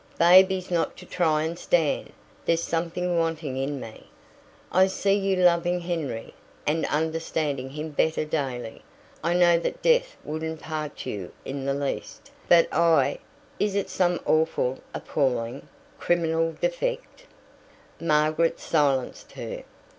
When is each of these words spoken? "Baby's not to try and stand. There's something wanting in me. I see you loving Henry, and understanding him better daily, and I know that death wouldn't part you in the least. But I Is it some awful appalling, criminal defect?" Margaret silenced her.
"Baby's 0.17 0.71
not 0.71 0.97
to 0.97 1.05
try 1.05 1.43
and 1.43 1.59
stand. 1.59 2.11
There's 2.45 2.63
something 2.63 3.19
wanting 3.19 3.55
in 3.55 3.79
me. 3.79 4.07
I 4.71 4.87
see 4.87 5.13
you 5.13 5.35
loving 5.35 5.81
Henry, 5.81 6.33
and 6.65 6.87
understanding 6.87 7.69
him 7.69 7.91
better 7.91 8.25
daily, 8.25 8.81
and 9.23 9.35
I 9.35 9.35
know 9.35 9.59
that 9.59 9.83
death 9.83 10.17
wouldn't 10.23 10.59
part 10.59 11.05
you 11.05 11.31
in 11.45 11.65
the 11.65 11.75
least. 11.75 12.31
But 12.49 12.67
I 12.73 13.19
Is 13.59 13.75
it 13.75 13.91
some 13.91 14.19
awful 14.25 14.79
appalling, 14.91 15.69
criminal 15.99 16.53
defect?" 16.59 17.27
Margaret 17.99 18.59
silenced 18.59 19.33
her. 19.33 19.61